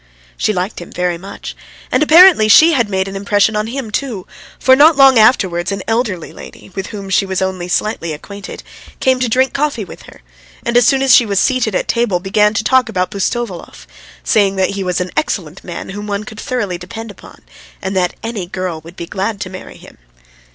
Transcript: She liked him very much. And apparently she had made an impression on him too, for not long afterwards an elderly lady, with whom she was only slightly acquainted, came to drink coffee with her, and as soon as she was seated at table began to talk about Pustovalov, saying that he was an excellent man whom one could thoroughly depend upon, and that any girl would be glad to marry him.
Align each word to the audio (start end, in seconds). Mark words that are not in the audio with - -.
She 0.35 0.51
liked 0.51 0.81
him 0.81 0.91
very 0.91 1.19
much. 1.19 1.55
And 1.91 2.01
apparently 2.01 2.47
she 2.47 2.71
had 2.73 2.89
made 2.89 3.07
an 3.07 3.15
impression 3.15 3.55
on 3.55 3.67
him 3.67 3.91
too, 3.91 4.25
for 4.57 4.75
not 4.75 4.95
long 4.95 5.19
afterwards 5.19 5.71
an 5.71 5.83
elderly 5.87 6.33
lady, 6.33 6.71
with 6.73 6.87
whom 6.87 7.11
she 7.11 7.23
was 7.23 7.39
only 7.39 7.67
slightly 7.67 8.11
acquainted, 8.11 8.63
came 8.99 9.19
to 9.19 9.29
drink 9.29 9.53
coffee 9.53 9.85
with 9.85 10.01
her, 10.07 10.21
and 10.65 10.75
as 10.75 10.87
soon 10.87 11.03
as 11.03 11.13
she 11.13 11.27
was 11.27 11.39
seated 11.39 11.75
at 11.75 11.87
table 11.87 12.19
began 12.19 12.55
to 12.55 12.63
talk 12.63 12.89
about 12.89 13.11
Pustovalov, 13.11 13.85
saying 14.23 14.55
that 14.55 14.71
he 14.71 14.83
was 14.83 15.01
an 15.01 15.11
excellent 15.15 15.63
man 15.63 15.89
whom 15.89 16.07
one 16.07 16.23
could 16.23 16.39
thoroughly 16.39 16.79
depend 16.79 17.11
upon, 17.11 17.43
and 17.79 17.95
that 17.95 18.15
any 18.23 18.47
girl 18.47 18.81
would 18.81 18.95
be 18.95 19.05
glad 19.05 19.39
to 19.41 19.51
marry 19.51 19.77
him. 19.77 19.99